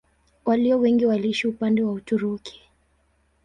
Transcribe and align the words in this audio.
Walio 0.45 0.79
wengi 0.79 1.05
waliishi 1.05 1.47
upande 1.47 1.83
wa 1.83 1.91
Uturuki. 1.91 2.61